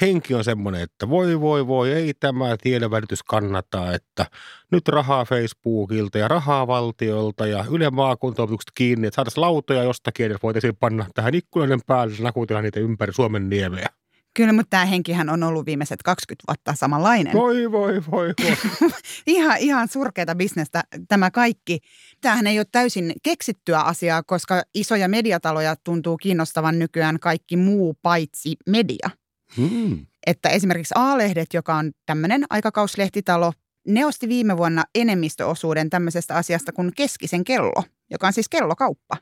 [0.00, 4.26] henki on semmoinen, että voi voi voi, ei tämä tiedonvälitys kannata, että
[4.72, 10.38] nyt rahaa Facebookilta ja rahaa valtiolta ja Yle maakuntaopetukset kiinni, että saataisiin lautoja jostakin, että
[10.42, 13.97] voitaisiin panna tähän ikkunoiden päälle nakutella niitä ympäri Suomen niemeä.
[14.38, 17.32] Kyllä, mutta tämä henkihän on ollut viimeiset 20 vuotta samanlainen.
[17.32, 18.90] Voi voi voi voi.
[19.26, 21.78] Ihan, ihan surkeata bisnestä tämä kaikki.
[22.20, 28.56] Tämähän ei ole täysin keksittyä asiaa, koska isoja mediataloja tuntuu kiinnostavan nykyään kaikki muu paitsi
[28.66, 29.10] media.
[29.56, 30.06] Hmm.
[30.26, 33.52] Että esimerkiksi A-lehdet, joka on tämmöinen aikakauslehtitalo,
[33.86, 39.16] ne osti viime vuonna enemmistöosuuden tämmöisestä asiasta kuin Keskisen kello, joka on siis kellokauppa.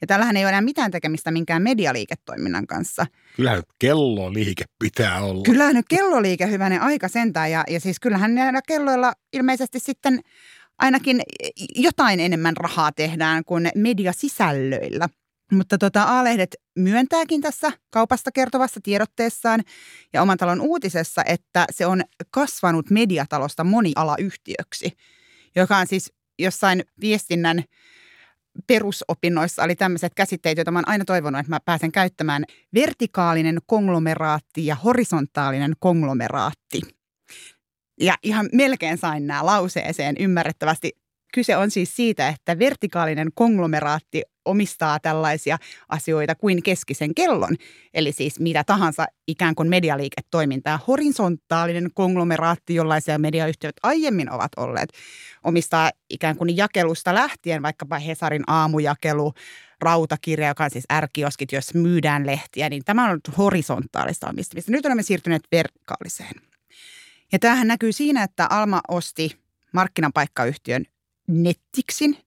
[0.00, 3.06] Ja tällähän ei ole enää mitään tekemistä minkään medialiiketoiminnan kanssa.
[3.36, 5.42] Kyllähän nyt kelloliike pitää olla.
[5.42, 10.20] Kyllähän nyt kelloliike hyvänen aika sentään ja, ja siis kyllähän näillä kelloilla ilmeisesti sitten
[10.78, 11.22] ainakin
[11.74, 15.08] jotain enemmän rahaa tehdään kuin mediasisällöillä.
[15.52, 19.60] Mutta tota, A-lehdet myöntääkin tässä kaupasta kertovassa tiedotteessaan
[20.12, 24.92] ja oman talon uutisessa, että se on kasvanut mediatalosta monialayhtiöksi,
[25.56, 27.64] joka on siis jossain viestinnän
[28.66, 32.44] perusopinnoissa oli tämmöiset käsitteet, joita mä oon aina toivonut, että mä pääsen käyttämään.
[32.74, 36.80] Vertikaalinen konglomeraatti ja horisontaalinen konglomeraatti.
[38.00, 40.92] Ja ihan melkein sain nämä lauseeseen ymmärrettävästi.
[41.34, 47.56] Kyse on siis siitä, että vertikaalinen konglomeraatti omistaa tällaisia asioita kuin keskisen kellon,
[47.94, 50.80] eli siis mitä tahansa ikään kuin medialiiketoimintaa.
[50.88, 54.88] Horisontaalinen konglomeraatti, jollaisia mediayhtiöt aiemmin ovat olleet,
[55.44, 59.32] omistaa ikään kuin jakelusta lähtien, vaikkapa Hesarin aamujakelu,
[59.80, 64.72] rautakirja, joka on siis ärkioskit, jos myydään lehtiä, niin tämä on ollut horisontaalista omistamista.
[64.72, 66.34] Nyt olemme siirtyneet vertikaaliseen.
[67.32, 69.38] Ja tämähän näkyy siinä, että Alma osti
[69.72, 70.84] markkinapaikkayhtiön
[71.28, 72.18] Nettiksin.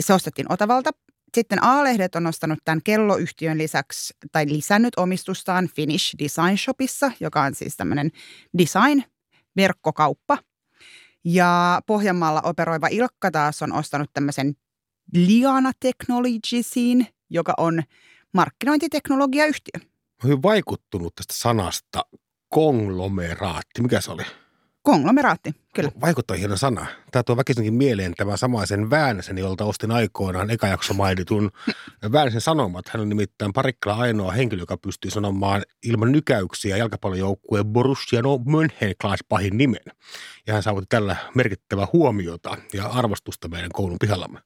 [0.00, 0.90] Se ostettiin Otavalta.
[1.34, 7.54] Sitten A-lehdet on nostanut tämän kelloyhtiön lisäksi tai lisännyt omistustaan Finnish Design Shopissa, joka on
[7.54, 8.10] siis tämmöinen
[8.58, 10.38] design-verkkokauppa.
[11.24, 14.56] Ja Pohjanmaalla operoiva Ilkka taas on ostanut tämmöisen
[15.12, 17.82] Liana Technologiesin, joka on
[18.34, 19.80] markkinointiteknologiayhtiö.
[20.22, 22.02] Mä olen vaikuttunut tästä sanasta
[22.48, 23.82] konglomeraatti.
[23.82, 24.22] Mikä se oli?
[24.86, 25.90] Konglomeraatti, kyllä.
[26.00, 26.86] Vaikuttaa hieno sana.
[27.10, 31.50] Tämä tuo väkisinkin mieleen tämä samaisen Väänäsen, jolta ostin aikoinaan eka jakso mainitun
[32.12, 32.88] Väänäsen sanomat.
[32.88, 39.56] Hän on nimittäin Parikkala ainoa henkilö, joka pystyy sanomaan ilman nykäyksiä jalkapallojoukkueen Borussia no Mönchengladbachin
[39.56, 39.84] nimen.
[40.46, 44.40] Ja hän saavutti tällä merkittävää huomiota ja arvostusta meidän koulun pihallamme.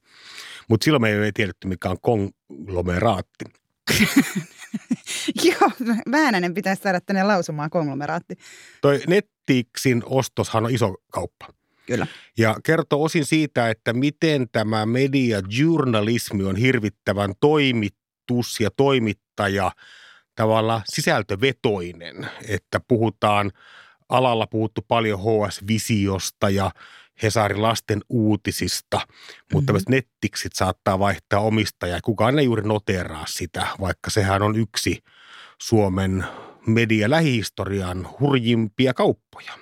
[0.69, 3.45] Mutta silloin me ei tiedetty, mikä on konglomeraatti.
[5.45, 5.71] Joo,
[6.11, 8.35] Väänänen pitäisi saada tänne lausumaan konglomeraatti.
[8.81, 11.47] Toi Nettiksin ostoshan on iso kauppa.
[11.87, 12.07] Kyllä.
[12.39, 19.73] Ja kertoo osin siitä, että miten tämä mediajournalismi on hirvittävän toimitus ja toimittaja
[20.37, 23.53] tavallaan sisältövetoinen, että puhutaan
[24.09, 26.71] alalla puhuttu paljon HS-visiosta ja
[27.23, 29.01] Hesarin lasten uutisista,
[29.53, 29.85] mutta mm-hmm.
[29.89, 31.97] nettiksit saattaa vaihtaa omistajaa.
[31.97, 35.03] ja Kukaan ei juuri noteraa sitä, vaikka sehän on yksi
[35.59, 36.25] Suomen
[36.67, 39.53] media lähihistorian hurjimpia kauppoja.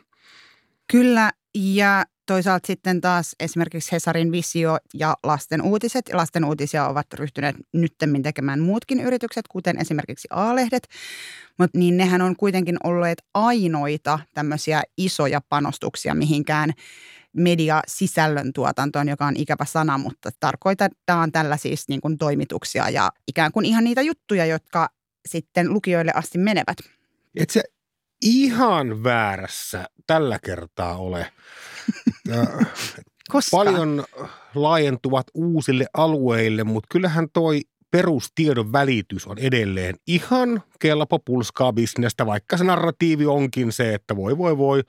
[0.87, 6.11] Kyllä, ja toisaalta sitten taas esimerkiksi Hesarin visio ja lasten uutiset.
[6.12, 10.88] Lasten uutisia ovat ryhtyneet nyttemmin tekemään muutkin yritykset, kuten esimerkiksi A-lehdet.
[11.59, 16.73] Mutta niin nehän on kuitenkin olleet ainoita tämmöisiä isoja panostuksia mihinkään
[17.37, 23.53] mediasisällön tuotantoon, joka on ikävä sana, mutta tarkoitetaan tällä siis niin kuin toimituksia ja ikään
[23.53, 24.88] kuin ihan niitä juttuja, jotka
[25.29, 26.77] sitten lukijoille asti menevät.
[27.37, 27.62] Et se
[28.23, 31.33] ihan väärässä tällä kertaa ole.
[33.29, 33.57] Koska?
[33.57, 34.05] Paljon
[34.55, 37.61] laajentuvat uusille alueille, mutta kyllähän toi
[37.91, 44.38] perustiedon välitys on edelleen ihan kelpo pulskaa bisnestä, vaikka se narratiivi onkin se, että voi
[44.38, 44.83] voi voi,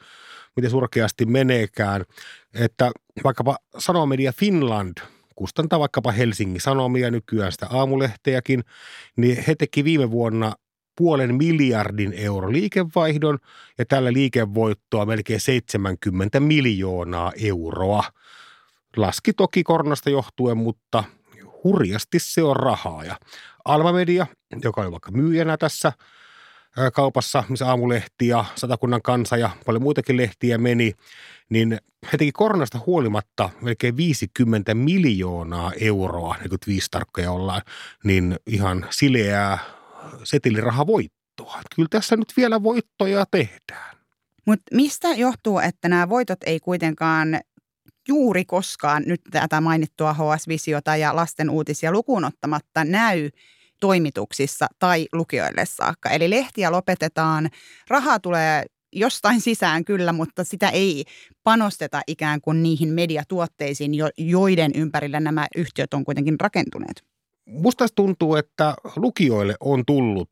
[0.60, 2.06] miten surkeasti meneekään.
[2.54, 2.91] Että
[3.24, 4.98] vaikkapa Sanomedia Finland
[5.36, 8.63] kustantaa vaikkapa Helsingin Sanomia, nykyään sitä aamulehteäkin,
[9.17, 10.54] niin he teki viime vuonna
[10.98, 13.38] puolen miljardin euro liikevaihdon
[13.78, 18.04] ja tällä liikevoittoa melkein 70 miljoonaa euroa.
[18.98, 21.04] Laski toki koronasta johtuen, mutta
[21.63, 23.04] hurjasti se on rahaa.
[23.04, 23.15] Ja
[23.65, 24.28] Alma Media,
[24.63, 25.93] joka oli vaikka myyjänä tässä
[26.93, 30.93] kaupassa, missä aamulehti ja Satakunnan kansa ja paljon muitakin lehtiä meni,
[31.49, 31.79] niin
[32.12, 37.62] he teki koronasta huolimatta melkein 50 miljoonaa euroa, 45 tarkkoja ollaan,
[38.03, 39.58] niin ihan sileää
[40.23, 41.62] setelirahavoittoa.
[41.75, 43.97] Kyllä tässä nyt vielä voittoja tehdään.
[44.45, 47.39] Mutta mistä johtuu, että nämä voitot ei kuitenkaan
[48.08, 53.29] juuri koskaan nyt tätä mainittua HS-visiota ja lasten uutisia lukuun ottamatta näy
[53.80, 56.10] toimituksissa tai lukijoille saakka.
[56.10, 57.50] Eli lehtiä lopetetaan,
[57.88, 61.04] rahaa tulee jostain sisään kyllä, mutta sitä ei
[61.44, 67.04] panosteta ikään kuin niihin mediatuotteisiin, joiden ympärillä nämä yhtiöt on kuitenkin rakentuneet.
[67.46, 70.30] Musta tuntuu, että lukijoille on tullut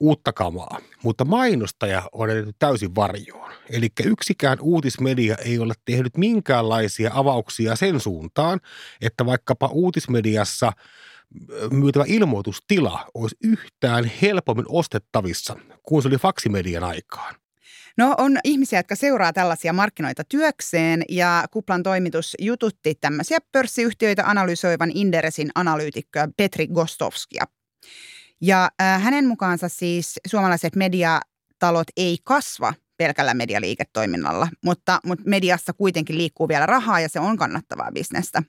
[0.00, 3.52] uutta kamaa, mutta mainostaja on edetty täysin varjoon.
[3.70, 8.60] Eli yksikään uutismedia ei ole tehnyt minkäänlaisia avauksia sen suuntaan,
[9.00, 10.72] että vaikkapa uutismediassa
[11.70, 17.34] myytävä ilmoitustila olisi yhtään helpommin ostettavissa kuin se oli faksimedian aikaan.
[17.98, 24.90] No on ihmisiä, jotka seuraa tällaisia markkinoita työkseen ja Kuplan toimitus jututti tämmöisiä pörssiyhtiöitä analysoivan
[24.94, 27.44] Inderesin analyytikkoa Petri Gostovskia.
[28.40, 36.18] Ja äh, hänen mukaansa siis suomalaiset mediatalot ei kasva pelkällä medialiiketoiminnalla, mutta, mutta mediassa kuitenkin
[36.18, 38.42] liikkuu vielä rahaa ja se on kannattavaa bisnestä.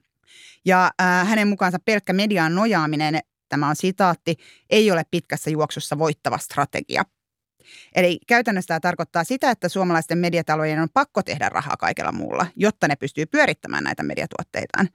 [0.64, 4.36] Ja äh, hänen mukaansa pelkkä mediaan nojaaminen, tämä on sitaatti,
[4.70, 7.04] ei ole pitkässä juoksussa voittava strategia–
[7.94, 12.88] Eli käytännössä tämä tarkoittaa sitä, että suomalaisten mediatalojen on pakko tehdä rahaa kaikella muulla, jotta
[12.88, 14.88] ne pystyy pyörittämään näitä mediatuotteitaan.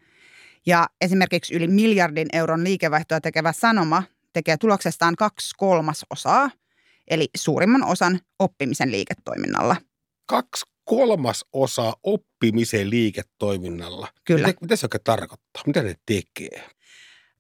[0.65, 6.49] Ja esimerkiksi yli miljardin euron liikevaihtoa tekevä Sanoma tekee tuloksestaan kaksi kolmasosaa,
[7.07, 9.75] eli suurimman osan oppimisen liiketoiminnalla.
[10.25, 14.07] Kaksi kolmasosaa oppimisen liiketoiminnalla?
[14.25, 14.47] Kyllä.
[14.47, 15.63] Mitä, mitä se oikein tarkoittaa?
[15.67, 16.63] Mitä ne tekee?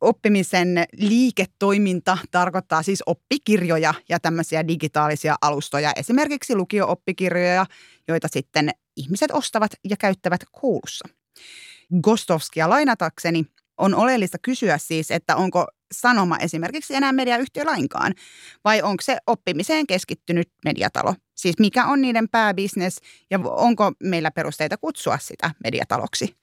[0.01, 7.65] Oppimisen liiketoiminta tarkoittaa siis oppikirjoja ja tämmöisiä digitaalisia alustoja, esimerkiksi lukio-oppikirjoja,
[8.07, 11.07] joita sitten ihmiset ostavat ja käyttävät koulussa.
[12.01, 13.45] Gostovskia lainatakseni
[13.77, 18.13] on oleellista kysyä siis, että onko sanoma esimerkiksi enää mediayhtiö lainkaan,
[18.63, 21.15] vai onko se oppimiseen keskittynyt mediatalo?
[21.35, 22.99] Siis mikä on niiden pääbisnes
[23.31, 26.35] ja onko meillä perusteita kutsua sitä mediataloksi?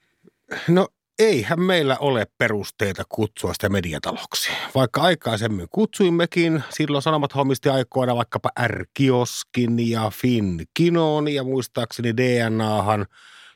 [0.69, 4.51] No eihän meillä ole perusteita kutsua sitä mediataloksi.
[4.75, 13.07] Vaikka aikaisemmin kutsuimmekin, silloin Sanomat hommisti aikoina vaikkapa R-kioskin ja Finkinon ja muistaakseni DNAhan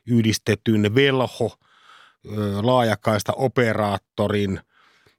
[0.07, 1.57] yhdistetyn velho
[2.63, 4.61] laajakaista operaattorin,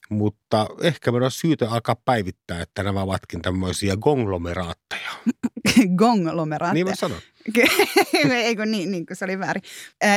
[0.10, 5.10] mutta ehkä meidän on syytä alkaa päivittää, että nämä ovatkin tämmöisiä konglomeraatteja.
[5.98, 6.74] konglomeraatteja?
[6.78, 7.20] Niin mä sanon.
[8.44, 9.64] Eikö niin, niin kuin se oli väärin.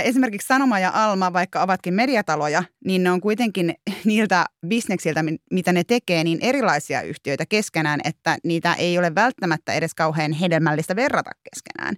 [0.04, 3.74] Esimerkiksi Sanoma ja Alma, vaikka ovatkin mediataloja, niin ne on kuitenkin
[4.04, 9.94] niiltä bisneksiltä, mitä ne tekee, niin erilaisia yhtiöitä keskenään, että niitä ei ole välttämättä edes
[9.94, 11.96] kauhean hedelmällistä verrata keskenään.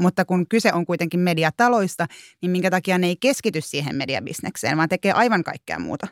[0.00, 2.06] Mutta kun kyse on kuitenkin mediataloista,
[2.42, 6.06] niin minkä takia ne ei keskity siihen mediabisnekseen, vaan tekee aivan kaikkea muuta?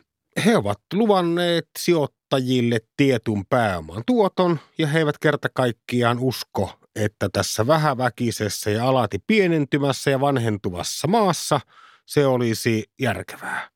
[0.45, 7.67] He ovat luvanneet sijoittajille tietyn pääoman tuoton ja he eivät kerta kaikkiaan usko, että tässä
[7.67, 11.59] vähäväkisessä ja alati pienentymässä ja vanhentuvassa maassa
[12.05, 13.69] se olisi järkevää.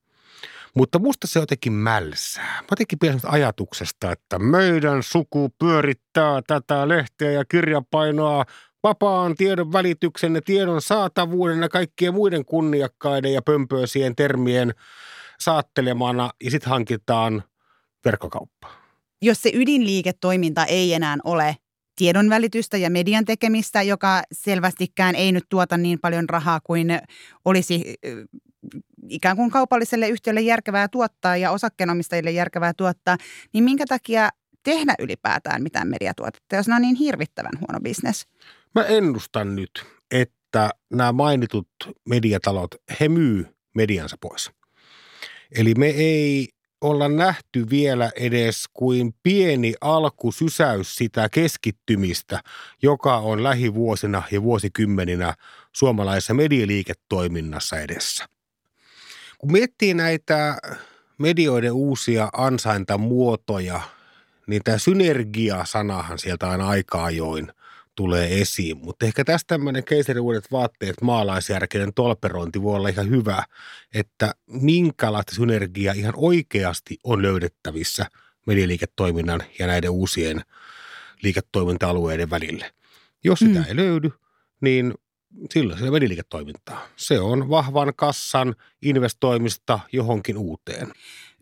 [0.73, 2.57] Mutta musta se jotenkin mälsää.
[2.61, 8.45] Mä jotenkin pidän ajatuksesta, että meidän suku pyörittää tätä lehteä ja kirjapainoa
[8.83, 14.73] vapaan tiedon välityksen ja tiedon saatavuuden ja kaikkien muiden kunniakkaiden ja pömpöisien termien
[15.39, 17.43] saattelemana ja sitten hankitaan
[18.05, 18.67] verkkokauppa.
[19.21, 21.57] Jos se ydinliiketoiminta ei enää ole
[21.95, 26.87] tiedonvälitystä ja median tekemistä, joka selvästikään ei nyt tuota niin paljon rahaa kuin
[27.45, 27.95] olisi
[29.09, 33.17] ikään kuin kaupalliselle yhtiölle järkevää tuottaa ja osakkeenomistajille järkevää tuottaa,
[33.53, 34.29] niin minkä takia
[34.63, 38.27] tehdä ylipäätään mitään mediatuotetta, jos ne on niin hirvittävän huono bisnes?
[38.75, 41.67] Mä ennustan nyt, että nämä mainitut
[42.09, 43.45] mediatalot, he myy
[43.75, 44.51] mediansa pois.
[45.51, 46.49] Eli me ei
[46.81, 52.39] olla nähty vielä edes kuin pieni alkusysäys sitä keskittymistä,
[52.81, 55.33] joka on lähivuosina ja vuosikymmeninä
[55.73, 58.25] suomalaisessa medialiiketoiminnassa edessä.
[59.37, 60.57] Kun miettii näitä
[61.17, 63.81] medioiden uusia ansaintamuotoja,
[64.47, 67.51] niin tämä synergia-sanahan sieltä aina aika ajoin
[67.97, 68.77] tulee esiin.
[68.77, 73.43] Mutta ehkä tästä tämmöinen keisarin uudet vaatteet, maalaisjärkeinen tolperointi voi olla ihan hyvä,
[73.93, 78.05] että minkälaista synergiaa ihan oikeasti on löydettävissä
[78.47, 80.41] medialiiketoiminnan ja näiden uusien
[81.23, 82.71] liiketoiminta-alueiden välille.
[83.23, 83.65] Jos sitä mm.
[83.67, 84.11] ei löydy,
[84.61, 84.93] niin
[85.53, 86.87] silloin se medialiiketoimintaa.
[86.95, 90.93] Se on vahvan kassan investoimista johonkin uuteen.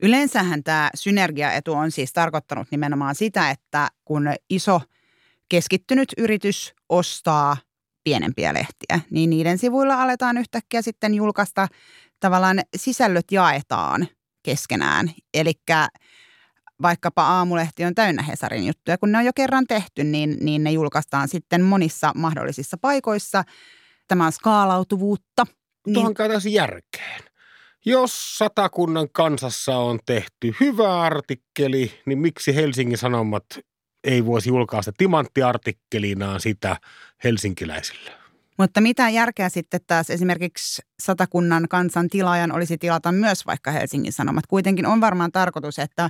[0.02, 4.82] Yleensähän tämä synergiaetu on siis tarkoittanut nimenomaan sitä, että kun iso
[5.50, 7.58] keskittynyt yritys ostaa
[8.04, 11.68] pienempiä lehtiä, niin niiden sivuilla aletaan yhtäkkiä sitten julkaista
[12.20, 14.08] tavallaan sisällöt jaetaan
[14.44, 15.12] keskenään.
[15.34, 15.54] Eli
[16.82, 20.72] vaikkapa aamulehti on täynnä Hesarin juttuja, kun ne on jo kerran tehty, niin, niin ne
[20.72, 23.44] julkaistaan sitten monissa mahdollisissa paikoissa.
[24.08, 25.46] Tämä on skaalautuvuutta.
[25.88, 26.14] Niin...
[26.14, 27.22] Käytäisiin järkeen.
[27.86, 33.46] Jos satakunnan kansassa on tehty hyvä artikkeli, niin miksi Helsingin Sanomat
[34.06, 36.78] ei voisi julkaista timanttiartikkelinaan sitä
[37.24, 38.12] helsinkiläisille?
[38.58, 44.48] Mutta mitä järkeä sitten taas esimerkiksi satakunnan kansan tilaajan olisi tilata myös vaikka Helsingin Sanomat?
[44.48, 46.10] Kuitenkin on varmaan tarkoitus, että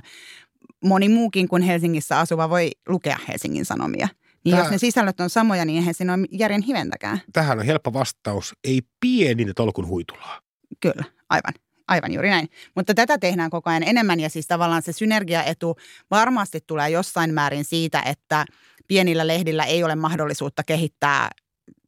[0.84, 4.08] moni muukin kuin Helsingissä asuva voi lukea Helsingin Sanomia.
[4.44, 7.20] Niin Tämä, jos ne sisällöt on samoja, niin eihän siinä ole järjen hiventäkään.
[7.32, 8.54] Tähän on helppo vastaus.
[8.64, 10.40] Ei pienintä tolkun huitulaa.
[10.80, 11.54] Kyllä, aivan.
[11.88, 12.48] Aivan juuri näin.
[12.74, 15.76] Mutta tätä tehdään koko ajan enemmän ja siis tavallaan se synergiaetu
[16.10, 18.44] varmasti tulee jossain määrin siitä, että
[18.88, 21.30] pienillä lehdillä ei ole mahdollisuutta kehittää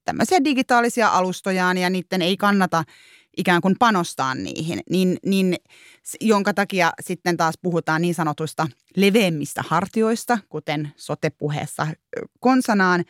[0.04, 2.84] tämmöisiä digitaalisia alustojaan ja niiden ei kannata
[3.36, 5.56] ikään kuin panostaa niihin, niin, niin
[6.20, 11.86] jonka takia sitten taas puhutaan niin sanotuista leveämmistä hartioista, kuten sotepuheessa
[12.40, 13.04] konsanaan,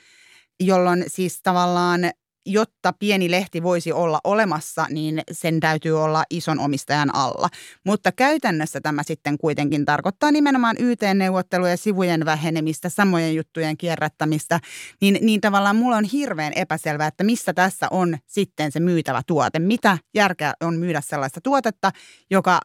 [0.61, 2.01] jolloin siis tavallaan
[2.49, 7.49] jotta pieni lehti voisi olla olemassa, niin sen täytyy olla ison omistajan alla.
[7.85, 14.61] Mutta käytännössä tämä sitten kuitenkin tarkoittaa nimenomaan YT-neuvotteluja, sivujen vähenemistä, samojen juttujen kierrättämistä.
[15.01, 19.59] Niin, niin tavallaan mulla on hirveän epäselvää, että missä tässä on sitten se myytävä tuote.
[19.59, 21.93] Mitä järkeä on myydä sellaista tuotetta,
[22.31, 22.61] joka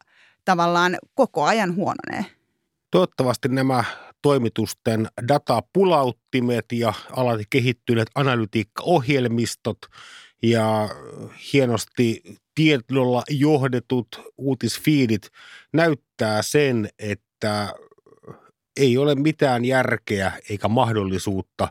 [0.46, 2.26] tavallaan koko ajan huononee?
[2.92, 3.84] Toivottavasti nämä
[4.24, 9.78] toimitusten datapulauttimet ja alati kehittyneet analytiikkaohjelmistot
[10.44, 10.90] ja
[11.54, 12.22] hienosti
[12.56, 14.08] tiedolla johdetut
[14.38, 15.30] uutisfiidit
[15.74, 17.74] näyttää sen, että
[18.78, 21.68] ei ole mitään järkeä eikä mahdollisuutta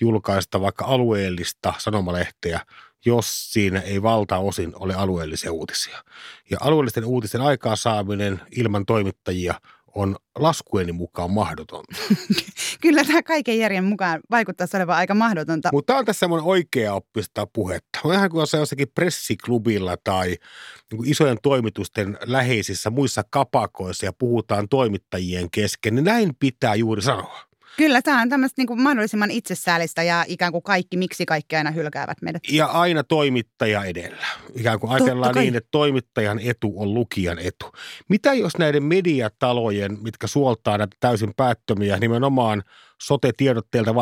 [0.00, 2.60] julkaista vaikka alueellista sanomalehteä,
[3.06, 6.04] jos siinä ei valtaosin ole alueellisia uutisia.
[6.50, 9.54] Ja alueellisten uutisten aikaansaaminen ilman toimittajia
[9.94, 11.96] on laskujeni mukaan mahdotonta.
[12.82, 15.68] Kyllä tämä kaiken järjen mukaan vaikuttaa olevan aika mahdotonta.
[15.72, 17.98] Mutta tämä on tässä semmoinen oikea oppista puhetta.
[18.04, 24.12] On ihan kuin se jossakin pressiklubilla tai niin kuin isojen toimitusten läheisissä muissa kapakoissa ja
[24.12, 27.51] puhutaan toimittajien kesken, niin näin pitää juuri sanoa.
[27.76, 32.22] Kyllä, tämä on tämmöistä niin mahdollisimman itsesäälistä ja ikään kuin kaikki, miksi kaikki aina hylkäävät
[32.22, 32.42] meidät.
[32.48, 34.26] Ja aina toimittaja edellä.
[34.54, 37.72] Ikään kuin ajatellaan niin, että toimittajan etu on lukijan etu.
[38.08, 42.62] Mitä jos näiden mediatalojen, mitkä suoltaa näitä täysin päättömiä, nimenomaan
[43.02, 43.94] sote-tiedotteilta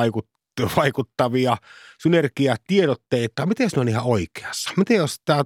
[0.76, 1.56] vaikuttavia
[2.02, 4.70] synergiatiedotteita, miten jos ne on ihan oikeassa?
[4.76, 5.44] Miten jos tämä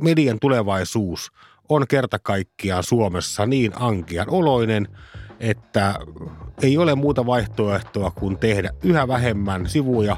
[0.00, 1.30] median tulevaisuus
[1.68, 4.88] on kerta kaikkiaan Suomessa niin ankian oloinen–
[5.42, 5.94] että
[6.62, 10.16] ei ole muuta vaihtoehtoa kuin tehdä yhä vähemmän sivuja,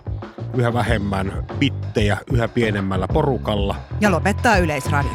[0.54, 3.76] yhä vähemmän pittejä, yhä pienemmällä porukalla.
[4.00, 5.10] Ja lopettaa yleisradio.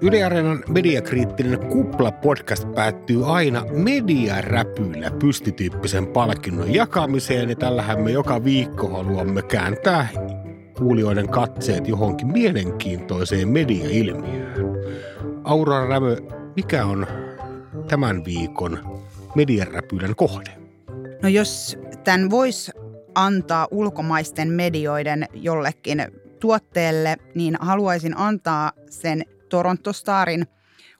[0.00, 8.88] Yle Areenan mediakriittinen Kupla-podcast päättyy aina mediaräpyillä pystityyppisen palkinnon jakamiseen ja tällähän me joka viikko
[8.88, 10.08] haluamme kääntää
[10.78, 14.78] kuulijoiden katseet johonkin mielenkiintoiseen mediailmiöön.
[15.44, 16.16] Aurora Rämö,
[16.56, 17.06] mikä on
[17.88, 19.00] tämän viikon
[19.34, 20.50] mediaräpylän kohde?
[21.22, 22.72] No jos tämän voisi
[23.14, 26.06] antaa ulkomaisten medioiden jollekin
[26.40, 30.46] tuotteelle, niin haluaisin antaa sen Toronto Starin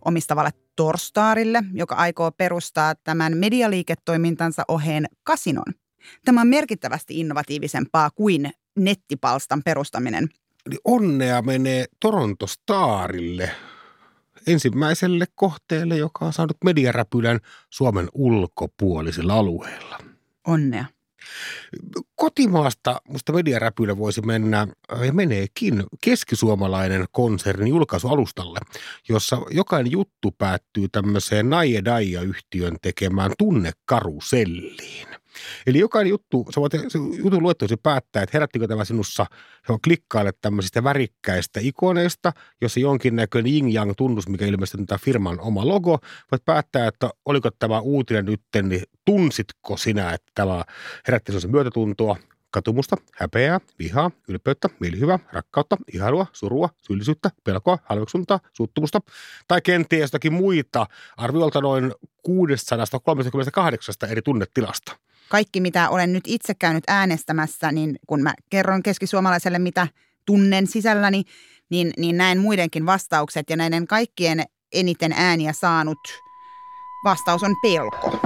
[0.05, 5.75] omistavalle Torstarille, joka aikoo perustaa tämän medialiiketoimintansa oheen kasinon.
[6.25, 10.29] Tämä on merkittävästi innovatiivisempaa kuin nettipalstan perustaminen.
[10.67, 13.51] Eli onnea menee Toronto Starille,
[14.47, 19.99] ensimmäiselle kohteelle, joka on saanut mediaräpylän Suomen ulkopuolisilla alueilla.
[20.47, 20.85] Onnea.
[22.15, 24.67] Kotimaasta musta mediaräpylä voisi mennä
[25.05, 28.59] ja meneekin keskisuomalainen konsernin julkaisualustalle,
[29.09, 35.09] jossa jokainen juttu päättyy tämmöiseen Naie Daia-yhtiön tekemään tunnekaruselliin.
[35.67, 36.73] Eli jokainen juttu, sä voit
[37.25, 39.27] jutun luettelosi päättää, että herättikö tämä sinussa,
[39.67, 45.41] se on klikkaille tämmöisistä värikkäistä ikoneista, jossa jonkinnäköinen yin-yang tunnus, mikä ilmeisesti on tämä firman
[45.41, 45.99] oma logo.
[46.33, 50.65] Voit päättää, että oliko tämä uutinen nyt, niin tunsitko sinä, että tämä
[51.07, 52.17] herätti sinussa myötätuntoa,
[52.51, 59.01] katumusta, häpeää, vihaa, ylpeyttä, mielihyvää, rakkautta, ihailua, surua, syyllisyyttä, pelkoa, halveksuntaa, suuttumusta
[59.49, 60.87] tai kenties jotakin muita
[61.17, 61.93] arviolta noin
[62.23, 64.97] 638 eri tunnetilasta.
[65.29, 69.89] Kaikki, mitä olen nyt itse käynyt äänestämässä, niin kun mä kerron keskisuomalaiselle, mitä
[70.27, 71.25] tunnen sisälläni,
[71.71, 75.99] niin, niin näen muidenkin vastaukset ja näiden kaikkien eniten ääniä saanut
[77.05, 78.19] vastaus on pelko.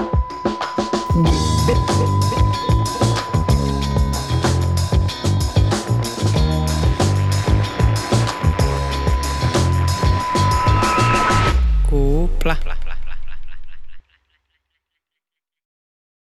[12.45, 12.82] lah.